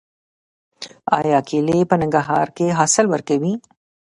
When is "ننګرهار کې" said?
2.01-2.75